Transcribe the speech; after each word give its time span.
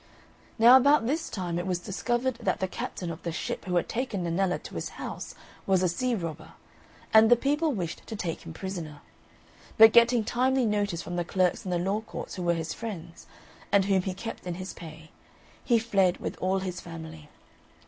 Now 0.57 0.77
about 0.77 1.05
this 1.05 1.29
time 1.29 1.59
it 1.59 1.67
was 1.67 1.77
discovered 1.77 2.37
that 2.41 2.59
the 2.59 2.67
captain 2.67 3.11
of 3.11 3.21
the 3.21 3.31
ship 3.31 3.65
who 3.65 3.75
had 3.75 3.87
taken 3.87 4.23
Nennella 4.23 4.57
to 4.63 4.73
his 4.73 4.89
house 4.97 5.35
was 5.67 5.83
a 5.83 5.87
sea 5.87 6.15
robber, 6.15 6.53
and 7.13 7.29
the 7.29 7.35
people 7.35 7.71
wished 7.71 8.07
to 8.07 8.15
take 8.15 8.41
him 8.43 8.51
prisoner; 8.51 9.01
but 9.77 9.93
getting 9.93 10.23
timely 10.23 10.65
notice 10.65 11.03
from 11.03 11.17
the 11.17 11.23
clerks 11.23 11.65
in 11.65 11.69
the 11.69 11.77
law 11.77 12.01
courts, 12.01 12.33
who 12.33 12.41
were 12.41 12.55
his 12.55 12.73
friends, 12.73 13.27
and 13.71 13.85
whom 13.85 14.01
he 14.01 14.15
kept 14.15 14.47
in 14.47 14.55
his 14.55 14.73
pay, 14.73 15.11
he 15.63 15.77
fled 15.77 16.17
with 16.17 16.35
all 16.37 16.57
his 16.57 16.81
family. 16.81 17.29